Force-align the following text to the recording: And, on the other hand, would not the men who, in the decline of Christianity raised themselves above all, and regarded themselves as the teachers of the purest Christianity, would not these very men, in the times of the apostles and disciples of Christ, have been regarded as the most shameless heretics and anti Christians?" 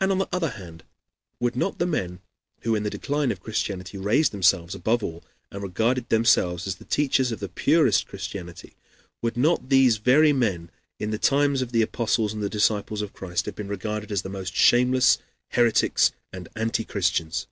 And, 0.00 0.10
on 0.10 0.16
the 0.16 0.28
other 0.32 0.48
hand, 0.48 0.82
would 1.40 1.54
not 1.54 1.78
the 1.78 1.84
men 1.84 2.20
who, 2.62 2.74
in 2.74 2.84
the 2.84 2.88
decline 2.88 3.30
of 3.30 3.40
Christianity 3.42 3.98
raised 3.98 4.32
themselves 4.32 4.74
above 4.74 5.02
all, 5.02 5.22
and 5.50 5.62
regarded 5.62 6.08
themselves 6.08 6.66
as 6.66 6.76
the 6.76 6.86
teachers 6.86 7.32
of 7.32 7.40
the 7.40 7.50
purest 7.50 8.06
Christianity, 8.06 8.76
would 9.20 9.36
not 9.36 9.68
these 9.68 9.98
very 9.98 10.32
men, 10.32 10.70
in 10.98 11.10
the 11.10 11.18
times 11.18 11.60
of 11.60 11.72
the 11.72 11.82
apostles 11.82 12.32
and 12.32 12.50
disciples 12.50 13.02
of 13.02 13.12
Christ, 13.12 13.44
have 13.44 13.56
been 13.56 13.68
regarded 13.68 14.10
as 14.10 14.22
the 14.22 14.30
most 14.30 14.54
shameless 14.56 15.18
heretics 15.50 16.12
and 16.32 16.48
anti 16.56 16.84
Christians?" 16.84 17.46